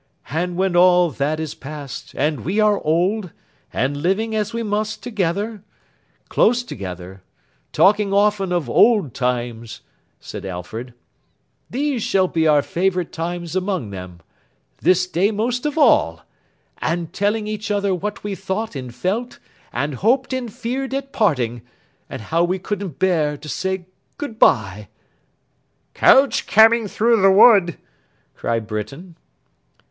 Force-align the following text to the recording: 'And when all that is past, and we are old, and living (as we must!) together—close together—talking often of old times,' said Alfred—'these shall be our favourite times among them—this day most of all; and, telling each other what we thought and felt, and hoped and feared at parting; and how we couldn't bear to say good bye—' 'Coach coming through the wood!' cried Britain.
'And 0.31 0.57
when 0.57 0.75
all 0.75 1.11
that 1.11 1.39
is 1.39 1.53
past, 1.53 2.13
and 2.17 2.43
we 2.43 2.59
are 2.59 2.79
old, 2.83 3.29
and 3.71 3.95
living 3.97 4.33
(as 4.35 4.51
we 4.51 4.63
must!) 4.63 5.03
together—close 5.03 6.63
together—talking 6.63 8.11
often 8.11 8.51
of 8.51 8.67
old 8.67 9.13
times,' 9.13 9.81
said 10.19 10.43
Alfred—'these 10.43 12.01
shall 12.01 12.27
be 12.27 12.47
our 12.47 12.63
favourite 12.63 13.11
times 13.11 13.55
among 13.55 13.91
them—this 13.91 15.05
day 15.05 15.29
most 15.29 15.67
of 15.67 15.77
all; 15.77 16.21
and, 16.79 17.13
telling 17.13 17.45
each 17.45 17.69
other 17.69 17.93
what 17.93 18.23
we 18.23 18.33
thought 18.33 18.75
and 18.75 18.95
felt, 18.95 19.37
and 19.71 19.93
hoped 19.93 20.33
and 20.33 20.51
feared 20.51 20.95
at 20.95 21.13
parting; 21.13 21.61
and 22.09 22.23
how 22.23 22.43
we 22.43 22.57
couldn't 22.57 22.97
bear 22.97 23.37
to 23.37 23.47
say 23.47 23.85
good 24.17 24.39
bye—' 24.39 24.87
'Coach 25.93 26.47
coming 26.47 26.87
through 26.87 27.21
the 27.21 27.29
wood!' 27.29 27.77
cried 28.35 28.65
Britain. 28.65 29.15